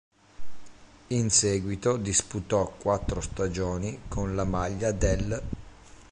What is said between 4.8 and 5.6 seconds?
dell'.